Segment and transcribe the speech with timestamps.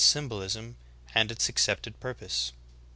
[0.03, 0.75] symbolism
[1.13, 2.53] and its accepted purpose.